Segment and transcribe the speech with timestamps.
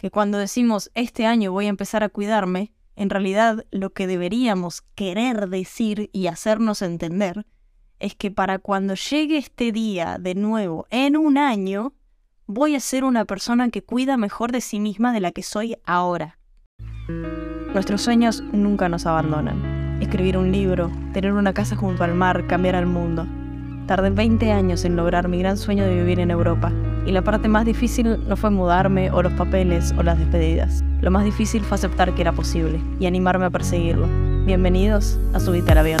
[0.00, 4.80] que cuando decimos este año voy a empezar a cuidarme, en realidad lo que deberíamos
[4.94, 7.44] querer decir y hacernos entender
[7.98, 11.92] es que para cuando llegue este día de nuevo en un año,
[12.46, 15.76] voy a ser una persona que cuida mejor de sí misma de la que soy
[15.84, 16.38] ahora.
[17.74, 20.00] Nuestros sueños nunca nos abandonan.
[20.00, 23.26] Escribir un libro, tener una casa junto al mar, cambiar al mundo.
[23.86, 26.72] Tardé 20 años en lograr mi gran sueño de vivir en Europa,
[27.06, 30.84] y la parte más difícil no fue mudarme o los papeles o las despedidas.
[31.00, 34.06] Lo más difícil fue aceptar que era posible y animarme a perseguirlo.
[34.44, 36.00] Bienvenidos a Subite al Avión.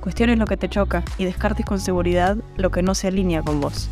[0.00, 3.60] cuestiones lo que te choca y descartes con seguridad lo que no se alinea con
[3.60, 3.88] vos.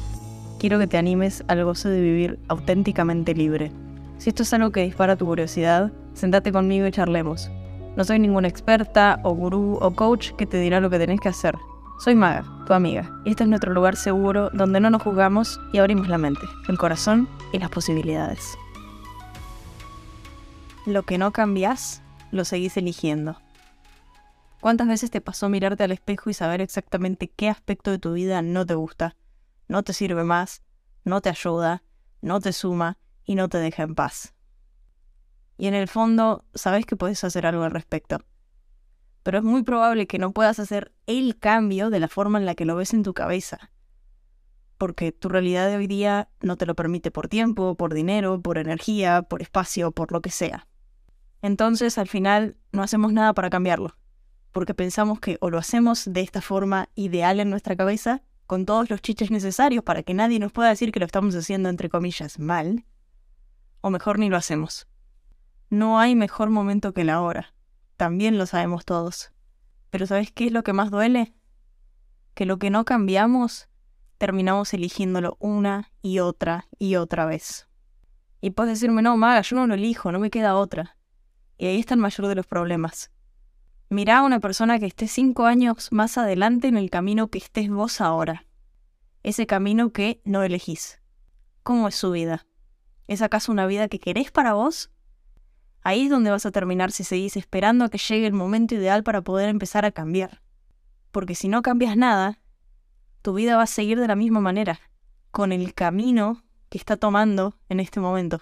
[0.58, 3.70] Quiero que te animes al gozo de vivir auténticamente libre.
[4.18, 7.50] Si esto es algo que dispara tu curiosidad, sentate conmigo y charlemos.
[7.96, 11.28] No soy ninguna experta o gurú o coach que te dirá lo que tenés que
[11.28, 11.54] hacer.
[11.98, 15.78] Soy Maga, tu amiga, y este es nuestro lugar seguro donde no nos juzgamos y
[15.78, 18.58] abrimos la mente, el corazón y las posibilidades.
[20.84, 23.38] Lo que no cambias, lo seguís eligiendo.
[24.66, 28.42] ¿Cuántas veces te pasó mirarte al espejo y saber exactamente qué aspecto de tu vida
[28.42, 29.14] no te gusta,
[29.68, 30.64] no te sirve más,
[31.04, 31.84] no te ayuda,
[32.20, 34.34] no te suma y no te deja en paz?
[35.56, 38.24] Y en el fondo, sabes que puedes hacer algo al respecto.
[39.22, 42.56] Pero es muy probable que no puedas hacer el cambio de la forma en la
[42.56, 43.70] que lo ves en tu cabeza.
[44.78, 48.58] Porque tu realidad de hoy día no te lo permite por tiempo, por dinero, por
[48.58, 50.66] energía, por espacio, por lo que sea
[51.42, 53.96] entonces al final no hacemos nada para cambiarlo,
[54.56, 58.88] porque pensamos que o lo hacemos de esta forma ideal en nuestra cabeza, con todos
[58.88, 62.38] los chiches necesarios para que nadie nos pueda decir que lo estamos haciendo entre comillas
[62.38, 62.86] mal,
[63.82, 64.88] o mejor ni lo hacemos.
[65.68, 67.52] No hay mejor momento que la hora,
[67.98, 69.30] también lo sabemos todos.
[69.90, 71.34] Pero ¿sabes qué es lo que más duele?
[72.32, 73.68] Que lo que no cambiamos,
[74.16, 77.68] terminamos eligiéndolo una y otra y otra vez.
[78.40, 80.96] Y puedes decirme, no, Maga, yo no lo elijo, no me queda otra.
[81.58, 83.10] Y ahí está el mayor de los problemas.
[83.88, 87.70] Mirá a una persona que esté cinco años más adelante en el camino que estés
[87.70, 88.44] vos ahora.
[89.22, 91.00] Ese camino que no elegís.
[91.62, 92.46] ¿Cómo es su vida?
[93.06, 94.90] ¿Es acaso una vida que querés para vos?
[95.82, 99.04] Ahí es donde vas a terminar si seguís esperando a que llegue el momento ideal
[99.04, 100.42] para poder empezar a cambiar.
[101.12, 102.40] Porque si no cambias nada,
[103.22, 104.80] tu vida va a seguir de la misma manera,
[105.30, 108.40] con el camino que está tomando en este momento.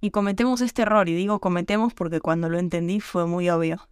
[0.00, 3.88] Y cometemos este error, y digo cometemos porque cuando lo entendí fue muy obvio.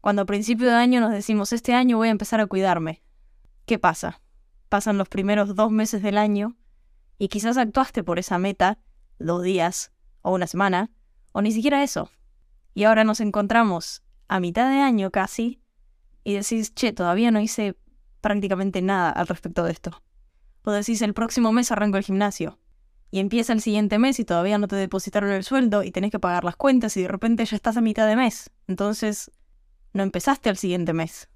[0.00, 3.02] Cuando a principio de año nos decimos, este año voy a empezar a cuidarme.
[3.66, 4.22] ¿Qué pasa?
[4.68, 6.56] Pasan los primeros dos meses del año
[7.18, 8.78] y quizás actuaste por esa meta
[9.18, 10.90] dos días o una semana,
[11.32, 12.10] o ni siquiera eso.
[12.74, 15.60] Y ahora nos encontramos a mitad de año casi
[16.24, 17.76] y decís, che, todavía no hice
[18.20, 20.02] prácticamente nada al respecto de esto.
[20.64, 22.58] O decís, el próximo mes arranco el gimnasio
[23.10, 26.18] y empieza el siguiente mes y todavía no te depositaron el sueldo y tenés que
[26.18, 28.50] pagar las cuentas y de repente ya estás a mitad de mes.
[28.66, 29.30] Entonces,
[29.92, 31.28] no empezaste al siguiente mes.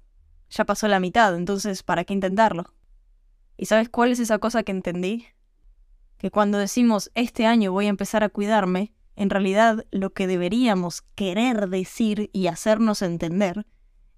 [0.49, 2.73] Ya pasó la mitad, entonces, ¿para qué intentarlo?
[3.57, 5.25] ¿Y sabes cuál es esa cosa que entendí?
[6.17, 11.01] Que cuando decimos este año voy a empezar a cuidarme, en realidad lo que deberíamos
[11.15, 13.65] querer decir y hacernos entender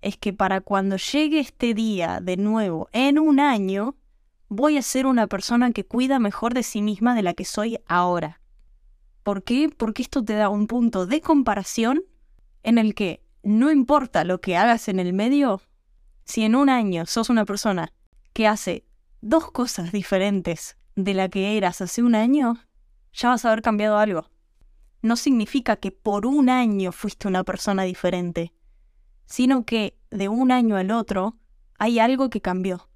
[0.02, 3.96] es que para cuando llegue este día de nuevo en un año,
[4.48, 7.80] voy a ser una persona que cuida mejor de sí misma de la que soy
[7.88, 8.42] ahora.
[9.24, 9.70] ¿Por qué?
[9.76, 12.04] Porque esto te da un punto de comparación
[12.64, 15.62] en el que no importa lo que hagas en el medio,
[16.26, 17.94] si en un año sos una persona
[18.34, 18.86] que hace
[19.22, 22.58] dos cosas diferentes de la que eras hace un año,
[23.14, 24.30] ya vas a haber cambiado algo.
[25.02, 28.54] No significa que por un año fuiste una persona diferente,
[29.26, 31.38] sino que de un año al otro
[31.78, 32.90] hay algo que cambió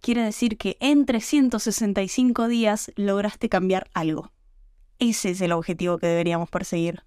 [0.00, 4.32] quiere decir que en 365 días lograste cambiar algo.
[4.98, 7.04] Ese es el objetivo que deberíamos perseguir.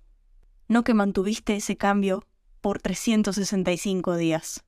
[0.68, 2.26] No que mantuviste ese cambio
[2.62, 4.64] por 365 días.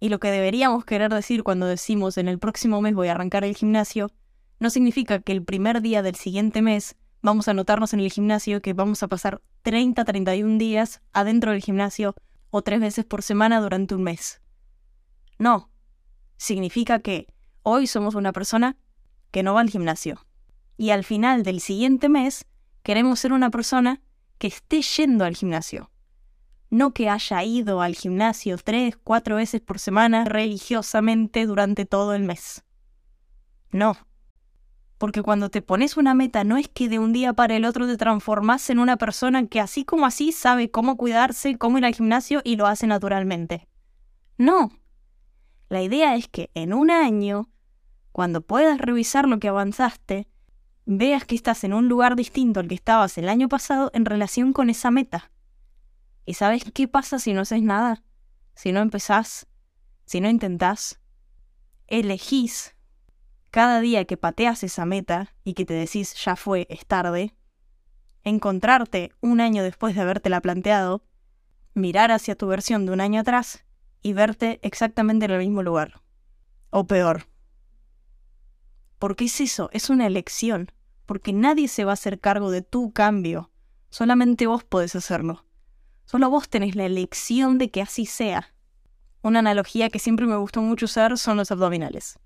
[0.00, 3.44] Y lo que deberíamos querer decir cuando decimos en el próximo mes voy a arrancar
[3.44, 4.10] el gimnasio,
[4.58, 8.60] no significa que el primer día del siguiente mes vamos a anotarnos en el gimnasio
[8.60, 12.14] que vamos a pasar 30-31 días adentro del gimnasio
[12.50, 14.42] o tres veces por semana durante un mes.
[15.38, 15.70] No,
[16.36, 17.28] significa que
[17.62, 18.76] hoy somos una persona
[19.30, 20.26] que no va al gimnasio.
[20.76, 22.44] Y al final del siguiente mes
[22.82, 24.00] queremos ser una persona
[24.38, 25.90] que esté yendo al gimnasio.
[26.72, 32.22] No que haya ido al gimnasio tres, cuatro veces por semana religiosamente durante todo el
[32.22, 32.64] mes.
[33.72, 33.94] No.
[34.96, 37.86] Porque cuando te pones una meta no es que de un día para el otro
[37.86, 41.94] te transformas en una persona que así como así sabe cómo cuidarse, cómo ir al
[41.94, 43.68] gimnasio y lo hace naturalmente.
[44.38, 44.70] No.
[45.68, 47.50] La idea es que en un año,
[48.12, 50.26] cuando puedas revisar lo que avanzaste,
[50.86, 54.54] veas que estás en un lugar distinto al que estabas el año pasado en relación
[54.54, 55.31] con esa meta.
[56.24, 58.02] ¿Y sabes qué pasa si no haces nada?
[58.54, 59.46] Si no empezás,
[60.04, 61.00] si no intentás.
[61.86, 62.74] Elegís
[63.50, 67.34] cada día que pateas esa meta y que te decís ya fue, es tarde,
[68.24, 71.04] encontrarte un año después de habértela planteado,
[71.74, 73.64] mirar hacia tu versión de un año atrás
[74.02, 76.02] y verte exactamente en el mismo lugar.
[76.70, 77.26] O peor.
[78.98, 80.70] Porque es eso, es una elección.
[81.06, 83.50] Porque nadie se va a hacer cargo de tu cambio.
[83.90, 85.44] Solamente vos podés hacerlo.
[86.12, 88.52] Solo vos tenés la elección de que así sea.
[89.22, 92.18] Una analogía que siempre me gustó mucho usar son los abdominales.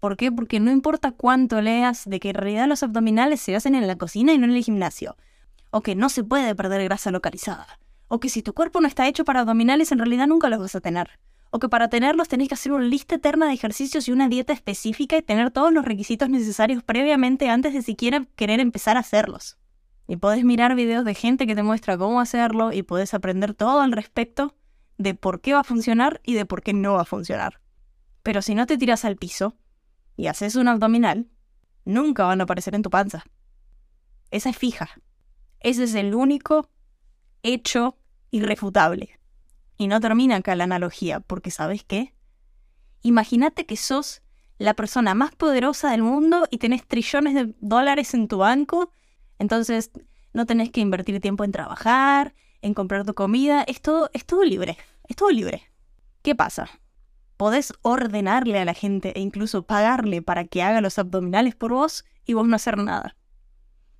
[0.00, 0.32] ¿Por qué?
[0.32, 3.94] Porque no importa cuánto leas de que en realidad los abdominales se hacen en la
[3.94, 5.16] cocina y no en el gimnasio.
[5.70, 7.78] O que no se puede perder grasa localizada.
[8.08, 10.74] O que si tu cuerpo no está hecho para abdominales en realidad nunca los vas
[10.74, 11.10] a tener.
[11.50, 14.52] O que para tenerlos tenés que hacer una lista eterna de ejercicios y una dieta
[14.52, 19.59] específica y tener todos los requisitos necesarios previamente antes de siquiera querer empezar a hacerlos.
[20.10, 23.80] Y podés mirar videos de gente que te muestra cómo hacerlo y podés aprender todo
[23.80, 24.56] al respecto
[24.98, 27.60] de por qué va a funcionar y de por qué no va a funcionar.
[28.24, 29.54] Pero si no te tiras al piso
[30.16, 31.28] y haces un abdominal,
[31.84, 33.22] nunca van a aparecer en tu panza.
[34.32, 35.00] Esa es fija.
[35.60, 36.68] Ese es el único
[37.44, 37.96] hecho
[38.32, 39.20] irrefutable.
[39.76, 42.16] Y no termina acá la analogía, porque ¿sabes qué?
[43.02, 44.22] Imagínate que sos
[44.58, 48.92] la persona más poderosa del mundo y tenés trillones de dólares en tu banco
[49.40, 49.90] entonces,
[50.34, 54.44] no tenés que invertir tiempo en trabajar, en comprar tu comida, es todo, es todo
[54.44, 54.76] libre,
[55.08, 55.62] es todo libre.
[56.22, 56.68] ¿Qué pasa?
[57.38, 62.04] Podés ordenarle a la gente e incluso pagarle para que haga los abdominales por vos
[62.26, 63.16] y vos no hacer nada.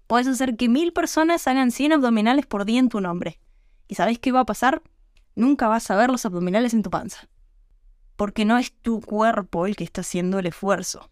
[0.07, 3.41] Podés hacer que mil personas hagan 100 abdominales por día en tu nombre.
[3.89, 4.83] ¿Y sabés qué va a pasar?
[5.35, 7.31] Nunca vas a ver los abdominales en tu panza.
[8.17, 11.11] Porque no es tu cuerpo el que está haciendo el esfuerzo.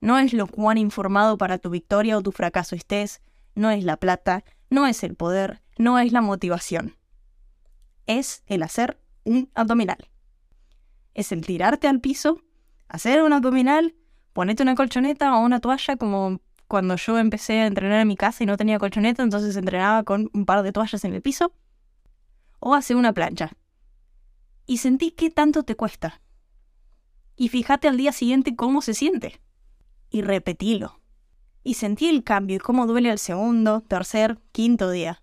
[0.00, 3.22] No es lo cuán informado para tu victoria o tu fracaso estés,
[3.60, 6.96] no es la plata, no es el poder, no es la motivación.
[8.06, 10.08] Es el hacer un abdominal.
[11.12, 12.40] Es el tirarte al piso,
[12.88, 13.94] hacer un abdominal,
[14.32, 18.42] ponerte una colchoneta o una toalla como cuando yo empecé a entrenar en mi casa
[18.42, 21.52] y no tenía colchoneta, entonces entrenaba con un par de toallas en el piso.
[22.60, 23.52] O hacer una plancha.
[24.66, 26.22] Y sentí qué tanto te cuesta.
[27.36, 29.40] Y fíjate al día siguiente cómo se siente.
[30.10, 30.99] Y repetilo
[31.62, 35.22] y sentí el cambio y cómo duele el segundo, tercer, quinto día.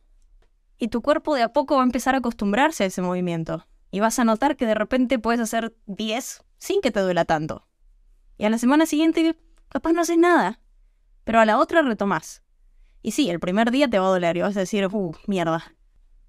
[0.78, 3.66] Y tu cuerpo de a poco va a empezar a acostumbrarse a ese movimiento.
[3.90, 7.68] Y vas a notar que de repente puedes hacer 10 sin que te duela tanto.
[8.38, 9.36] Y a la semana siguiente
[9.70, 10.60] capaz no haces nada.
[11.24, 12.44] Pero a la otra retomás.
[13.02, 15.76] Y sí, el primer día te va a doler y vas a decir, uh, mierda.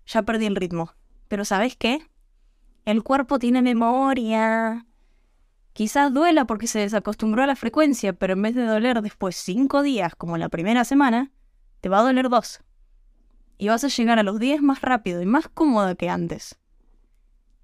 [0.06, 0.93] Ya perdí el ritmo.
[1.28, 2.00] Pero ¿sabes qué?
[2.84, 4.87] El cuerpo tiene memoria.
[5.78, 9.82] Quizás duela porque se desacostumbró a la frecuencia, pero en vez de doler después cinco
[9.82, 11.30] días como la primera semana,
[11.80, 12.64] te va a doler dos.
[13.58, 16.58] Y vas a llegar a los días más rápido y más cómodo que antes.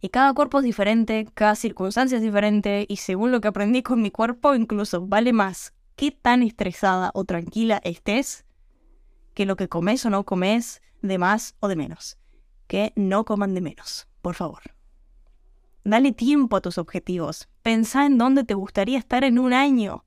[0.00, 4.00] Y cada cuerpo es diferente, cada circunstancia es diferente, y según lo que aprendí con
[4.00, 8.44] mi cuerpo, incluso vale más qué tan estresada o tranquila estés
[9.34, 12.16] que lo que comes o no comes de más o de menos.
[12.68, 14.73] Que no coman de menos, por favor.
[15.84, 17.48] Dale tiempo a tus objetivos.
[17.62, 20.06] Pensá en dónde te gustaría estar en un año.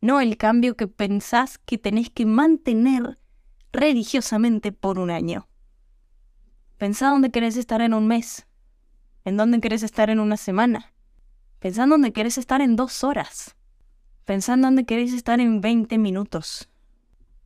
[0.00, 3.18] No el cambio que pensás que tenés que mantener
[3.72, 5.48] religiosamente por un año.
[6.78, 8.46] Pensá dónde querés estar en un mes.
[9.24, 10.92] En dónde querés estar en una semana.
[11.60, 13.56] Pensá en dónde querés estar en dos horas.
[14.24, 16.68] Pensá en dónde querés estar en 20 minutos.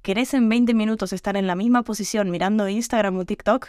[0.00, 3.68] ¿Querés en 20 minutos estar en la misma posición mirando Instagram o TikTok?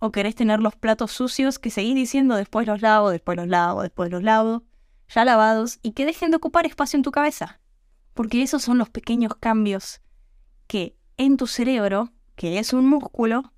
[0.00, 3.82] ¿O querés tener los platos sucios que seguís diciendo después los lavo, después los lavo,
[3.82, 4.62] después los lavo,
[5.08, 7.60] ya lavados y que dejen de ocupar espacio en tu cabeza?
[8.14, 10.00] Porque esos son los pequeños cambios
[10.68, 13.52] que en tu cerebro, que es un músculo,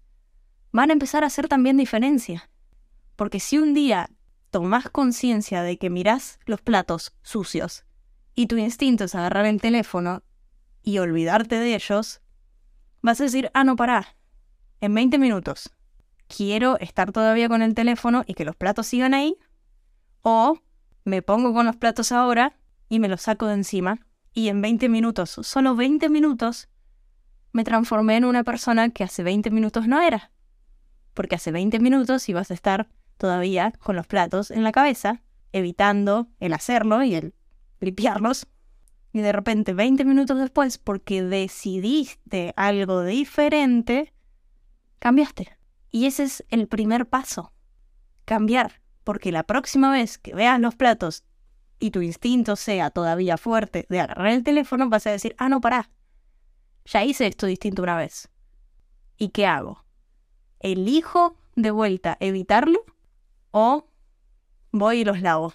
[0.72, 2.48] van a empezar a hacer también diferencia.
[3.16, 4.08] Porque si un día
[4.50, 7.84] tomás conciencia de que mirás los platos sucios
[8.34, 10.22] y tu instinto es agarrar el teléfono
[10.82, 12.22] y olvidarte de ellos,
[13.02, 14.16] vas a decir, ah, no, pará,
[14.80, 15.70] en 20 minutos
[16.34, 19.36] quiero estar todavía con el teléfono y que los platos sigan ahí,
[20.22, 20.60] o
[21.04, 22.56] me pongo con los platos ahora
[22.88, 23.98] y me los saco de encima
[24.32, 26.68] Y en 20 minutos, solo 20 minutos,
[27.52, 30.30] me transformé en una persona que hace 20 minutos no era.
[31.14, 35.22] Porque hace 20 minutos ibas a estar todavía con los platos en la cabeza,
[35.52, 37.34] evitando el hacerlo y el
[37.80, 38.46] limpiarlos.
[39.12, 44.12] Y de repente, 20 minutos después, porque decidiste algo diferente,
[45.00, 45.59] cambiaste.
[45.90, 47.52] Y ese es el primer paso.
[48.24, 48.80] Cambiar.
[49.04, 51.24] Porque la próxima vez que veas los platos
[51.78, 55.60] y tu instinto sea todavía fuerte de agarrar el teléfono, vas a decir, ah, no,
[55.60, 55.90] pará.
[56.84, 58.28] Ya hice esto distinto una vez.
[59.16, 59.84] ¿Y qué hago?
[60.60, 62.84] ¿Elijo de vuelta evitarlo
[63.50, 63.86] o
[64.70, 65.54] voy y los lavo?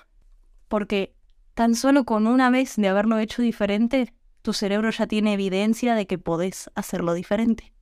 [0.67, 1.15] Porque
[1.53, 6.07] tan solo con una vez de haberlo hecho diferente, tu cerebro ya tiene evidencia de
[6.07, 7.73] que podés hacerlo diferente.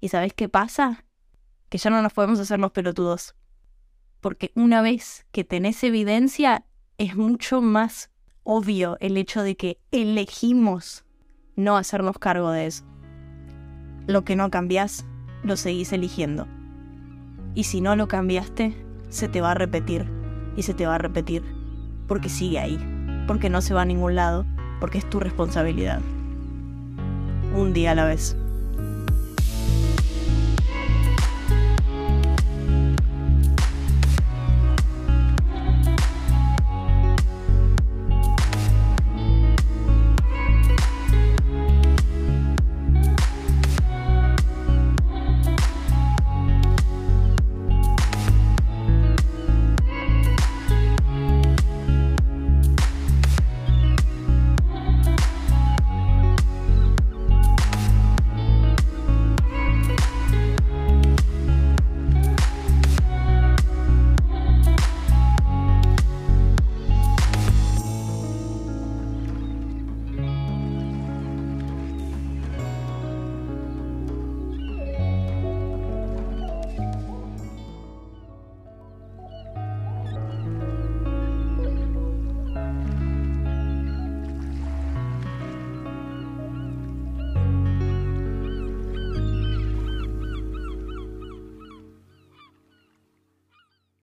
[0.00, 1.04] ¿Y sabes qué pasa?
[1.68, 3.34] Que ya no nos podemos hacer los pelotudos.
[4.20, 6.64] Porque una vez que tenés evidencia,
[6.98, 8.10] es mucho más
[8.42, 11.04] obvio el hecho de que elegimos
[11.54, 12.84] no hacernos cargo de eso.
[14.06, 15.06] Lo que no cambias,
[15.42, 16.46] lo seguís eligiendo.
[17.54, 18.74] Y si no lo cambiaste,
[19.08, 20.06] se te va a repetir
[20.56, 21.42] y se te va a repetir.
[22.06, 22.78] Porque sigue ahí,
[23.26, 24.46] porque no se va a ningún lado,
[24.80, 26.00] porque es tu responsabilidad.
[27.54, 28.36] Un día a la vez.